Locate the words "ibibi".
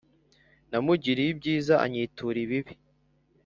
2.45-2.73